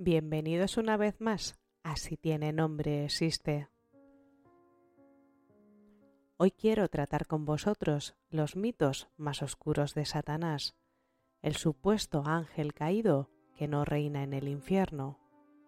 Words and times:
Bienvenidos 0.00 0.76
una 0.76 0.96
vez 0.96 1.20
más 1.20 1.58
a 1.82 1.96
Si 1.96 2.16
tiene 2.16 2.52
nombre 2.52 3.06
existe. 3.06 3.68
Hoy 6.36 6.52
quiero 6.52 6.86
tratar 6.88 7.26
con 7.26 7.44
vosotros 7.44 8.14
los 8.30 8.54
mitos 8.54 9.08
más 9.16 9.42
oscuros 9.42 9.94
de 9.94 10.04
Satanás, 10.04 10.76
el 11.42 11.56
supuesto 11.56 12.22
ángel 12.24 12.74
caído 12.74 13.28
que 13.56 13.66
no 13.66 13.84
reina 13.84 14.22
en 14.22 14.34
el 14.34 14.46
infierno, 14.46 15.18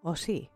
¿o 0.01 0.15
sí? 0.15 0.53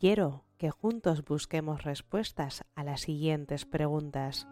Quiero 0.00 0.46
que 0.56 0.70
juntos 0.70 1.22
busquemos 1.22 1.84
respuestas 1.84 2.64
a 2.74 2.82
las 2.82 3.02
siguientes 3.02 3.66
preguntas. 3.66 4.48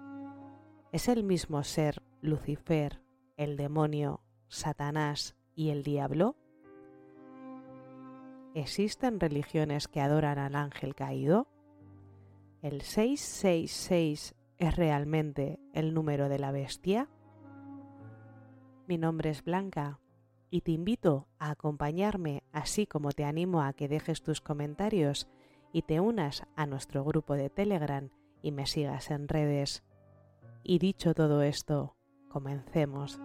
¿Es 0.93 1.09
el 1.09 1.25
mismo 1.25 1.65
ser 1.65 2.03
Lucifer, 2.21 3.01
el 3.39 3.57
demonio, 3.57 4.21
Satanás 4.49 5.35
y 5.55 5.71
el 5.71 5.83
diablo? 5.83 6.37
¿Existen 8.55 9.19
religiones 9.19 9.89
que 9.89 10.01
adoran 10.01 10.39
al 10.39 10.55
ángel 10.57 10.95
caído? 10.95 11.49
¿El 12.61 12.83
666 12.83 14.35
es 14.59 14.77
realmente 14.77 15.59
el 15.73 15.95
número 15.95 16.29
de 16.29 16.39
la 16.39 16.53
bestia? 16.53 17.09
Mi 18.87 18.99
nombre 18.99 19.31
es 19.31 19.43
Blanca 19.43 20.01
y 20.51 20.61
te 20.61 20.73
invito 20.73 21.29
a 21.39 21.51
acompañarme 21.51 22.43
así 22.53 22.87
como 22.87 23.13
te 23.13 23.25
animo 23.25 23.63
a 23.63 23.73
que 23.73 23.89
dejes 23.89 24.23
tus 24.23 24.43
comentarios 24.43 25.29
y 25.73 25.83
te 25.83 26.01
unas 26.01 26.43
a 26.55 26.67
nuestro 26.67 27.05
grupo 27.05 27.35
de 27.35 27.49
Telegram 27.49 28.11
y 28.43 28.53
me 28.53 28.67
sigas 28.67 29.11
en 29.11 29.29
redes. 29.29 29.83
Y 30.63 30.79
dicho 30.79 31.15
todo 31.15 31.41
esto, 31.41 31.97
comencemos. 32.29 33.19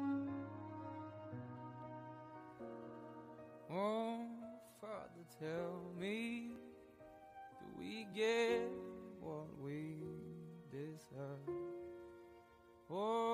Tell 5.40 5.84
me, 6.00 6.50
do 7.60 7.66
we 7.78 8.08
get 8.16 8.72
what 9.22 9.46
we 9.64 9.98
deserve? 10.72 11.54
Oh. 12.90 13.27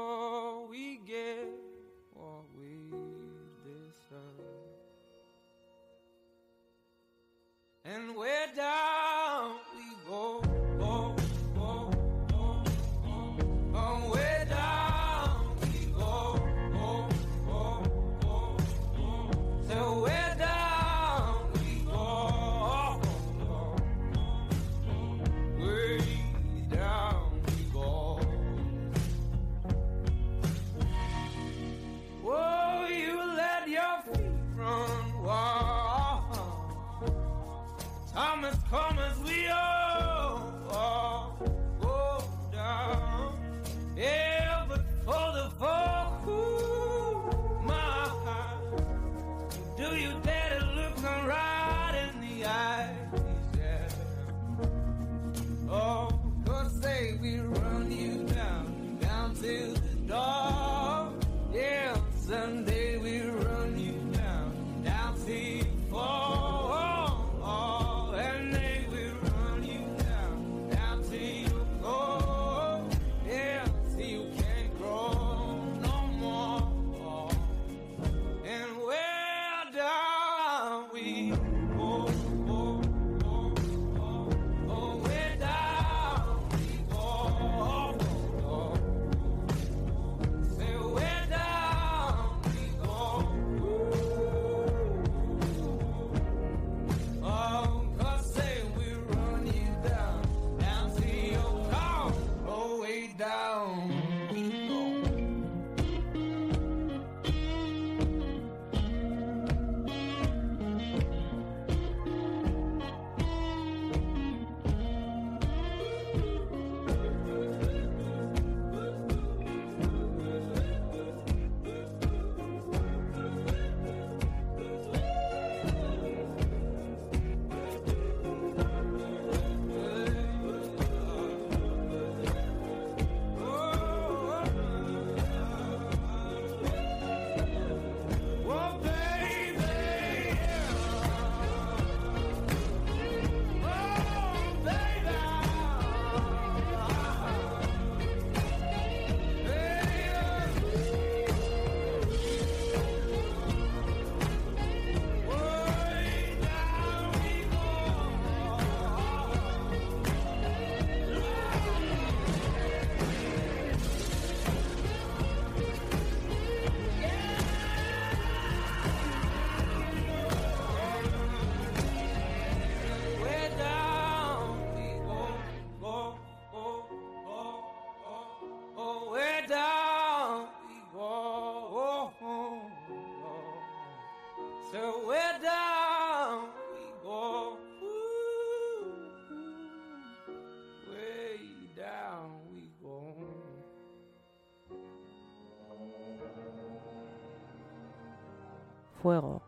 Fuego, 199.04 199.42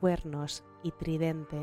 cuernos 0.00 0.64
y 0.82 0.90
tridente. 0.90 1.58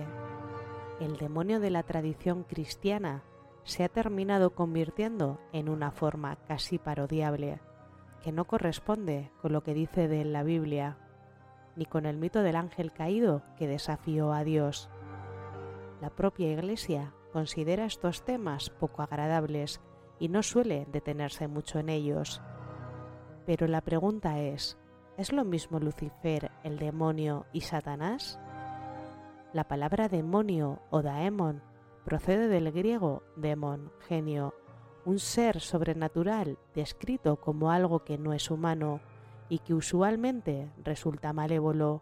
El 0.99 1.15
demonio 1.17 1.59
de 1.59 1.69
la 1.69 1.83
tradición 1.83 2.43
cristiana 2.43 3.23
se 3.63 3.83
ha 3.83 3.89
terminado 3.89 4.55
convirtiendo 4.55 5.39
en 5.53 5.69
una 5.69 5.91
forma 5.91 6.37
casi 6.47 6.79
parodiable, 6.79 7.61
que 8.23 8.31
no 8.31 8.45
corresponde 8.45 9.31
con 9.43 9.53
lo 9.53 9.61
que 9.61 9.75
dice 9.75 10.07
de 10.07 10.25
la 10.25 10.41
Biblia, 10.41 10.97
ni 11.75 11.85
con 11.85 12.07
el 12.07 12.17
mito 12.17 12.41
del 12.41 12.55
ángel 12.55 12.91
caído 12.91 13.43
que 13.57 13.67
desafió 13.67 14.33
a 14.33 14.43
Dios. 14.43 14.89
La 16.01 16.09
propia 16.09 16.51
Iglesia 16.51 17.13
considera 17.31 17.85
estos 17.85 18.25
temas 18.25 18.71
poco 18.71 19.03
agradables 19.03 19.81
y 20.17 20.29
no 20.29 20.41
suele 20.41 20.87
detenerse 20.91 21.47
mucho 21.47 21.77
en 21.77 21.89
ellos. 21.89 22.41
Pero 23.45 23.67
la 23.67 23.81
pregunta 23.81 24.39
es, 24.39 24.79
¿es 25.17 25.31
lo 25.31 25.45
mismo 25.45 25.79
Lucifer, 25.79 26.51
el 26.63 26.77
demonio 26.77 27.45
y 27.53 27.61
Satanás? 27.61 28.39
La 29.53 29.65
palabra 29.65 30.09
demonio 30.09 30.79
o 30.89 31.01
daemon 31.01 31.61
procede 32.03 32.47
del 32.47 32.71
griego 32.71 33.23
demon, 33.35 33.91
genio, 34.07 34.53
un 35.05 35.19
ser 35.19 35.61
sobrenatural 35.61 36.57
descrito 36.73 37.37
como 37.37 37.71
algo 37.71 38.03
que 38.03 38.17
no 38.17 38.33
es 38.33 38.51
humano 38.51 38.99
y 39.49 39.59
que 39.59 39.73
usualmente 39.73 40.71
resulta 40.83 41.33
malévolo. 41.33 42.01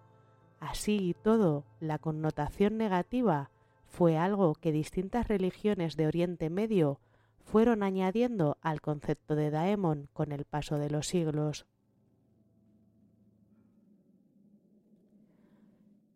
Así 0.60 1.10
y 1.10 1.14
todo, 1.14 1.66
la 1.80 2.00
connotación 2.00 2.78
negativa 2.78 3.50
fue 3.86 4.18
algo 4.18 4.56
que 4.56 4.72
distintas 4.72 5.28
religiones 5.28 5.96
de 5.98 6.08
Oriente 6.08 6.50
Medio 6.50 7.00
fueron 7.44 7.84
añadiendo 7.84 8.58
al 8.62 8.82
concepto 8.82 9.36
de 9.36 9.52
daemon 9.52 10.08
con 10.14 10.32
el 10.32 10.46
paso 10.46 10.78
de 10.78 10.90
los 10.90 11.08
siglos. 11.08 11.68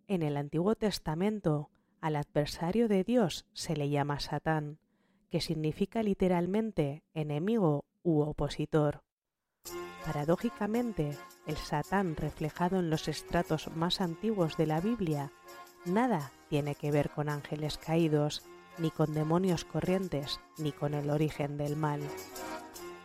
En 0.10 0.24
el 0.24 0.38
Antiguo 0.38 0.76
Testamento, 0.76 1.70
al 2.00 2.16
adversario 2.16 2.88
de 2.88 3.04
Dios 3.04 3.46
se 3.52 3.76
le 3.76 3.90
llama 3.90 4.22
Satán, 4.22 4.80
que 5.30 5.42
significa 5.42 6.02
literalmente 6.02 7.04
enemigo 7.14 7.84
u 8.04 8.22
opositor. 8.22 9.04
Paradójicamente, 10.06 11.18
el 11.46 11.58
Satán 11.58 12.16
reflejado 12.16 12.80
en 12.80 12.90
los 12.90 13.10
estratos 13.10 13.70
más 13.76 14.00
antiguos 14.00 14.56
de 14.56 14.68
la 14.68 14.80
Biblia 14.80 15.34
nada 15.84 16.32
tiene 16.50 16.76
que 16.76 16.92
ver 16.92 17.10
con 17.10 17.28
ángeles 17.28 17.78
caídos, 17.78 18.44
ni 18.78 18.92
con 18.92 19.14
demonios 19.14 19.66
corrientes, 19.66 20.40
ni 20.58 20.72
con 20.72 20.94
el 20.94 21.10
origen 21.10 21.58
del 21.58 21.76
mal. 21.76 22.00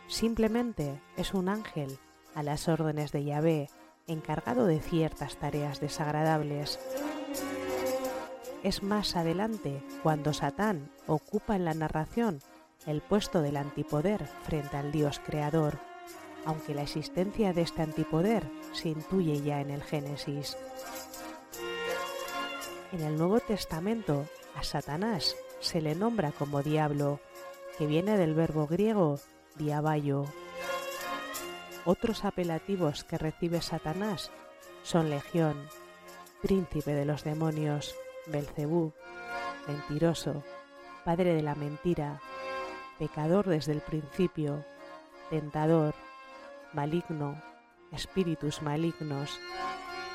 Simplemente 0.07 1.01
es 1.17 1.33
un 1.33 1.49
ángel 1.49 1.97
a 2.33 2.43
las 2.43 2.69
órdenes 2.69 3.11
de 3.11 3.25
Yahvé, 3.25 3.69
encargado 4.07 4.65
de 4.65 4.79
ciertas 4.79 5.37
tareas 5.37 5.79
desagradables. 5.79 6.79
Es 8.63 8.83
más 8.83 9.15
adelante 9.15 9.83
cuando 10.03 10.33
Satán 10.33 10.89
ocupa 11.07 11.55
en 11.55 11.65
la 11.65 11.73
narración 11.73 12.39
el 12.85 13.01
puesto 13.01 13.41
del 13.41 13.57
antipoder 13.57 14.25
frente 14.43 14.77
al 14.77 14.91
Dios 14.91 15.19
creador, 15.25 15.79
aunque 16.45 16.73
la 16.73 16.83
existencia 16.83 17.53
de 17.53 17.61
este 17.61 17.81
antipoder 17.81 18.49
se 18.73 18.89
intuye 18.89 19.41
ya 19.41 19.61
en 19.61 19.69
el 19.69 19.83
Génesis. 19.83 20.57
En 22.91 23.01
el 23.01 23.17
Nuevo 23.17 23.39
Testamento 23.39 24.25
a 24.55 24.63
Satanás 24.63 25.35
se 25.59 25.81
le 25.81 25.95
nombra 25.95 26.31
como 26.31 26.61
diablo, 26.61 27.19
que 27.77 27.87
viene 27.87 28.17
del 28.17 28.33
verbo 28.33 28.67
griego 28.67 29.19
diaballo. 29.55 30.25
Otros 31.85 32.23
apelativos 32.23 33.03
que 33.03 33.17
recibe 33.17 33.61
Satanás 33.61 34.31
son 34.83 35.09
legión, 35.09 35.67
príncipe 36.41 36.93
de 36.93 37.03
los 37.03 37.25
demonios, 37.25 37.95
Belcebú, 38.27 38.93
mentiroso, 39.67 40.43
padre 41.03 41.33
de 41.33 41.41
la 41.41 41.55
mentira, 41.55 42.21
pecador 42.99 43.47
desde 43.47 43.73
el 43.73 43.81
principio, 43.81 44.63
tentador, 45.29 45.93
maligno, 46.71 47.41
espíritus 47.91 48.61
malignos, 48.61 49.39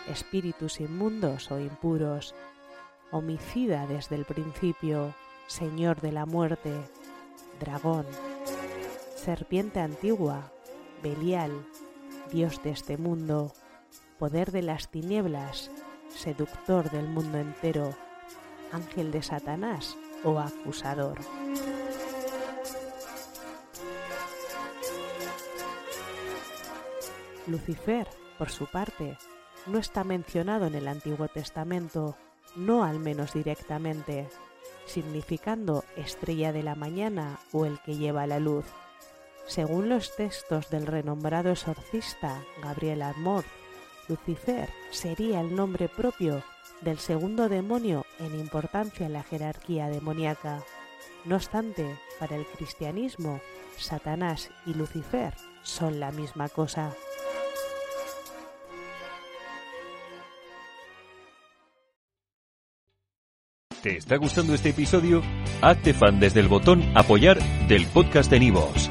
espíritus 0.08 0.80
inmundos 0.80 1.50
o 1.50 1.60
impuros, 1.60 2.34
homicida 3.10 3.86
desde 3.86 4.16
el 4.16 4.24
principio, 4.24 5.14
Señor 5.48 6.00
de 6.00 6.12
la 6.12 6.24
muerte, 6.24 6.72
dragón, 7.60 8.06
serpiente 9.16 9.80
antigua, 9.80 10.50
Belial, 11.02 11.66
Dios 12.32 12.62
de 12.62 12.70
este 12.70 12.96
mundo, 12.96 13.52
poder 14.18 14.52
de 14.52 14.62
las 14.62 14.90
tinieblas, 14.90 15.70
seductor 16.08 16.90
del 16.90 17.06
mundo 17.08 17.38
entero, 17.38 17.94
ángel 18.72 19.12
de 19.12 19.22
Satanás 19.22 19.96
o 20.24 20.38
acusador. 20.38 21.18
Lucifer, 27.46 28.06
por 28.36 28.50
su 28.50 28.66
parte, 28.66 29.16
no 29.66 29.78
está 29.78 30.04
mencionado 30.04 30.66
en 30.66 30.74
el 30.74 30.88
Antiguo 30.88 31.28
Testamento, 31.28 32.16
no 32.56 32.84
al 32.84 32.98
menos 32.98 33.32
directamente 33.32 34.28
significando 34.86 35.84
estrella 35.96 36.52
de 36.52 36.62
la 36.62 36.74
mañana 36.74 37.38
o 37.52 37.66
el 37.66 37.78
que 37.80 37.96
lleva 37.96 38.26
la 38.26 38.38
luz. 38.38 38.64
Según 39.48 39.88
los 39.88 40.14
textos 40.14 40.68
del 40.68 40.86
renombrado 40.86 41.50
exorcista 41.50 42.44
Gabriel 42.62 43.00
Armor, 43.00 43.44
Lucifer 44.06 44.68
sería 44.90 45.40
el 45.40 45.56
nombre 45.56 45.88
propio 45.88 46.44
del 46.82 46.98
segundo 46.98 47.48
demonio 47.48 48.04
en 48.18 48.38
importancia 48.38 49.06
en 49.06 49.14
la 49.14 49.22
jerarquía 49.22 49.88
demoníaca. 49.88 50.62
No 51.24 51.36
obstante, 51.36 51.98
para 52.20 52.36
el 52.36 52.44
cristianismo, 52.46 53.40
Satanás 53.78 54.50
y 54.66 54.74
Lucifer 54.74 55.34
son 55.62 55.98
la 55.98 56.12
misma 56.12 56.50
cosa. 56.50 56.94
¿Te 63.82 63.96
está 63.96 64.16
gustando 64.16 64.54
este 64.54 64.70
episodio? 64.70 65.22
Hazte 65.62 65.94
fan 65.94 66.20
desde 66.20 66.40
el 66.40 66.48
botón 66.48 66.82
Apoyar 66.94 67.38
del 67.68 67.86
podcast 67.86 68.30
de 68.30 68.40
Nivos. 68.40 68.90